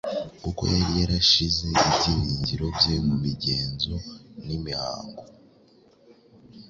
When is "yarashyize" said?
1.01-1.65